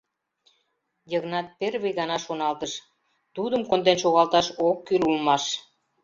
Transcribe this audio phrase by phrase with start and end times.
[1.11, 2.73] Йыгнат первый гана шоналтыш:
[3.35, 5.43] «Тудым конден шогалташ ок кӱл улмаш.